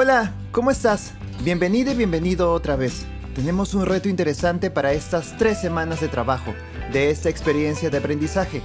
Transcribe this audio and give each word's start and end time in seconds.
Hola, 0.00 0.32
¿cómo 0.52 0.70
estás? 0.70 1.10
Bienvenido 1.42 1.90
y 1.90 1.96
bienvenido 1.96 2.52
otra 2.52 2.76
vez. 2.76 3.04
Tenemos 3.34 3.74
un 3.74 3.84
reto 3.84 4.08
interesante 4.08 4.70
para 4.70 4.92
estas 4.92 5.36
tres 5.38 5.60
semanas 5.60 6.00
de 6.00 6.06
trabajo, 6.06 6.54
de 6.92 7.10
esta 7.10 7.30
experiencia 7.30 7.90
de 7.90 7.98
aprendizaje. 7.98 8.62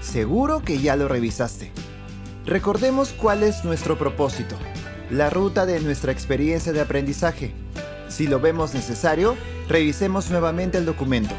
Seguro 0.00 0.62
que 0.62 0.80
ya 0.80 0.96
lo 0.96 1.06
revisaste. 1.06 1.70
Recordemos 2.46 3.12
cuál 3.12 3.44
es 3.44 3.64
nuestro 3.64 3.96
propósito, 3.96 4.56
la 5.08 5.30
ruta 5.30 5.66
de 5.66 5.78
nuestra 5.78 6.10
experiencia 6.10 6.72
de 6.72 6.80
aprendizaje. 6.80 7.54
Si 8.08 8.26
lo 8.26 8.40
vemos 8.40 8.74
necesario, 8.74 9.36
revisemos 9.68 10.30
nuevamente 10.30 10.78
el 10.78 10.84
documento. 10.84 11.36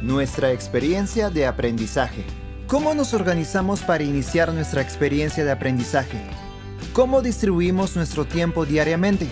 Nuestra 0.00 0.52
experiencia 0.52 1.28
de 1.28 1.44
aprendizaje. 1.44 2.24
¿Cómo 2.68 2.94
nos 2.94 3.14
organizamos 3.14 3.80
para 3.80 4.04
iniciar 4.04 4.52
nuestra 4.52 4.80
experiencia 4.80 5.44
de 5.44 5.50
aprendizaje? 5.50 6.45
¿Cómo 6.96 7.20
distribuimos 7.20 7.94
nuestro 7.94 8.24
tiempo 8.24 8.64
diariamente? 8.64 9.28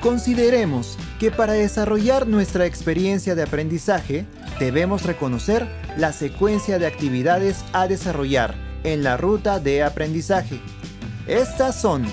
Consideremos 0.00 0.96
que 1.18 1.32
para 1.32 1.54
desarrollar 1.54 2.28
nuestra 2.28 2.64
experiencia 2.64 3.34
de 3.34 3.42
aprendizaje, 3.42 4.24
debemos 4.60 5.02
reconocer 5.02 5.66
la 5.96 6.12
secuencia 6.12 6.78
de 6.78 6.86
actividades 6.86 7.64
a 7.72 7.88
desarrollar 7.88 8.54
en 8.84 9.02
la 9.02 9.16
ruta 9.16 9.58
de 9.58 9.82
aprendizaje. 9.82 10.60
Estas 11.26 11.80
son 11.80 12.06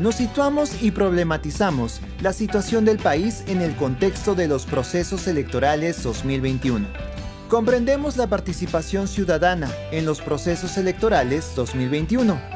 nos 0.00 0.16
situamos 0.16 0.82
y 0.82 0.90
problematizamos 0.90 2.00
la 2.20 2.32
situación 2.32 2.84
del 2.84 2.98
país 2.98 3.44
en 3.46 3.62
el 3.62 3.76
contexto 3.76 4.34
de 4.34 4.48
los 4.48 4.66
procesos 4.66 5.28
electorales 5.28 6.02
2021. 6.02 6.88
Comprendemos 7.48 8.16
la 8.16 8.26
participación 8.26 9.06
ciudadana 9.06 9.70
en 9.92 10.06
los 10.06 10.20
procesos 10.20 10.76
electorales 10.76 11.52
2021 11.54 12.55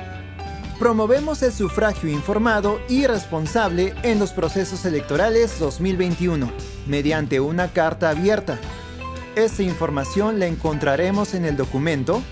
promovemos 0.81 1.43
el 1.43 1.53
sufragio 1.53 2.09
informado 2.09 2.81
y 2.89 3.07
responsable 3.07 3.95
en 4.03 4.19
los 4.19 4.33
procesos 4.33 4.87
electorales 4.87 5.61
2021, 5.61 6.51
mediante 6.87 7.39
una 7.39 7.69
carta 7.69 8.09
abierta. 8.09 8.59
Esta 9.37 9.63
información 9.63 10.39
la 10.41 10.47
encontraremos 10.47 11.35
en 11.35 11.45
el 11.45 11.59
documento 11.59 12.23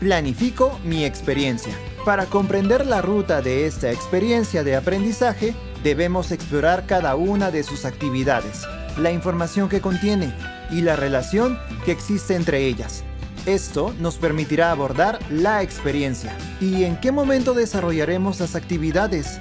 Planifico 0.00 0.80
mi 0.84 1.04
experiencia. 1.04 1.74
Para 2.06 2.24
comprender 2.24 2.86
la 2.86 3.02
ruta 3.02 3.42
de 3.42 3.66
esta 3.66 3.92
experiencia 3.92 4.64
de 4.64 4.74
aprendizaje, 4.74 5.54
debemos 5.84 6.32
explorar 6.32 6.86
cada 6.86 7.14
una 7.14 7.50
de 7.50 7.62
sus 7.62 7.84
actividades, 7.84 8.62
la 8.96 9.12
información 9.12 9.68
que 9.68 9.82
contiene 9.82 10.32
y 10.70 10.80
la 10.80 10.96
relación 10.96 11.58
que 11.84 11.92
existe 11.92 12.36
entre 12.36 12.64
ellas. 12.64 13.04
Esto 13.46 13.94
nos 13.98 14.16
permitirá 14.16 14.70
abordar 14.70 15.18
la 15.30 15.62
experiencia. 15.62 16.36
¿Y 16.60 16.84
en 16.84 17.00
qué 17.00 17.12
momento 17.12 17.54
desarrollaremos 17.54 18.40
las 18.40 18.54
actividades? 18.54 19.38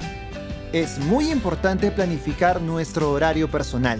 Es 0.71 0.99
muy 0.99 1.31
importante 1.31 1.91
planificar 1.91 2.61
nuestro 2.61 3.11
horario 3.11 3.49
personal. 3.49 3.99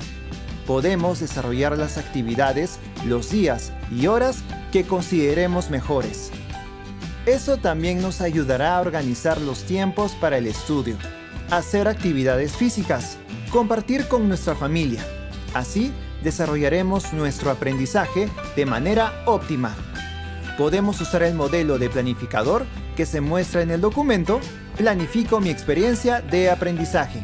Podemos 0.66 1.20
desarrollar 1.20 1.78
las 1.78 1.98
actividades 1.98 2.80
los 3.06 3.32
días 3.32 3.74
y 3.92 4.08
horas 4.08 4.44
que 4.72 4.86
consideremos 4.86 5.70
mejores. 5.70 6.32
Eso 7.26 7.58
también 7.58 8.02
nos 8.02 8.22
ayudará 8.22 8.78
a 8.78 8.82
organizar 8.82 9.42
los 9.42 9.64
tiempos 9.64 10.14
para 10.14 10.38
el 10.38 10.48
estudio, 10.48 10.96
hacer 11.52 11.88
actividades 11.88 12.56
físicas, 12.56 13.18
compartir 13.52 14.08
con 14.08 14.30
nuestra 14.30 14.56
familia. 14.56 15.06
Así 15.54 15.92
desarrollaremos 16.24 17.14
nuestro 17.14 17.52
aprendizaje 17.52 18.30
de 18.56 18.66
manera 18.66 19.24
óptima 19.26 19.76
podemos 20.58 21.00
usar 21.00 21.24
el 21.24 21.36
modelo 21.36 21.78
de 21.78 21.90
planificador 21.90 22.66
que 22.96 23.06
se 23.06 23.22
muestra 23.22 23.62
en 23.62 23.72
el 23.72 23.82
documento 23.82 24.42
Planifico 24.78 25.40
mi 25.40 25.50
experiencia 25.50 26.22
de 26.22 26.52
aprendizaje. 26.52 27.24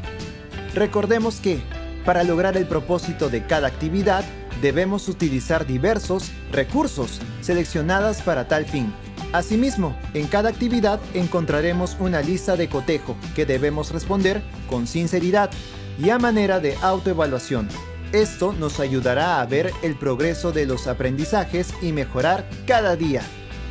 Recordemos 0.73 1.35
que, 1.35 1.61
para 2.03 2.23
lograr 2.23 2.57
el 2.57 2.65
propósito 2.65 3.29
de 3.29 3.45
cada 3.45 3.67
actividad, 3.67 4.23
debemos 4.61 5.07
utilizar 5.07 5.67
diversos 5.67 6.31
recursos 6.51 7.21
seleccionadas 7.41 8.23
para 8.23 8.47
tal 8.47 8.65
fin. 8.65 8.91
Asimismo, 9.33 9.95
en 10.15 10.27
cada 10.27 10.49
actividad 10.49 10.99
encontraremos 11.13 11.95
una 11.99 12.21
lista 12.21 12.55
de 12.55 12.69
cotejo 12.69 13.15
que 13.35 13.45
debemos 13.45 13.91
responder 13.91 14.41
con 14.67 14.87
sinceridad 14.87 15.51
y 15.99 16.09
a 16.09 16.17
manera 16.17 16.59
de 16.59 16.75
autoevaluación. 16.81 17.67
Esto 18.13 18.53
nos 18.53 18.79
ayudará 18.79 19.41
a 19.41 19.45
ver 19.47 19.71
el 19.81 19.95
progreso 19.95 20.51
de 20.51 20.67
los 20.67 20.85
aprendizajes 20.85 21.73
y 21.81 21.93
mejorar 21.93 22.47
cada 22.67 22.95
día. 22.95 23.23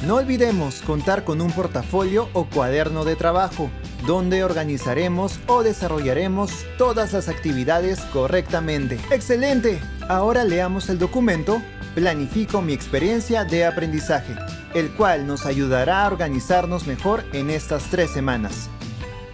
No 0.04 0.16
olvidemos 0.16 0.82
contar 0.82 1.22
con 1.22 1.40
un 1.40 1.52
portafolio 1.52 2.28
o 2.32 2.46
cuaderno 2.46 3.04
de 3.04 3.14
trabajo, 3.14 3.70
donde 4.04 4.42
organizaremos 4.42 5.38
o 5.46 5.62
desarrollaremos 5.62 6.66
todas 6.76 7.12
las 7.12 7.28
actividades 7.28 8.00
correctamente. 8.12 8.98
¡Excelente! 9.12 9.78
Ahora 10.08 10.42
leamos 10.42 10.88
el 10.88 10.98
documento 10.98 11.62
Planifico 11.94 12.62
mi 12.62 12.72
experiencia 12.72 13.44
de 13.44 13.64
aprendizaje, 13.64 14.34
el 14.74 14.90
cual 14.94 15.24
nos 15.24 15.46
ayudará 15.46 16.02
a 16.02 16.08
organizarnos 16.08 16.88
mejor 16.88 17.22
en 17.32 17.48
estas 17.48 17.84
tres 17.90 18.10
semanas. 18.10 18.70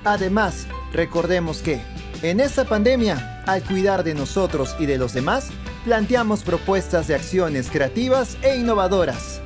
Además, 0.04 0.66
recordemos 0.92 1.62
que 1.62 1.80
en 2.20 2.40
esta 2.40 2.64
pandemia, 2.64 3.37
al 3.48 3.62
cuidar 3.62 4.04
de 4.04 4.14
nosotros 4.14 4.76
y 4.78 4.84
de 4.84 4.98
los 4.98 5.14
demás, 5.14 5.48
planteamos 5.84 6.44
propuestas 6.44 7.08
de 7.08 7.14
acciones 7.14 7.70
creativas 7.70 8.36
e 8.42 8.56
innovadoras. 8.56 9.40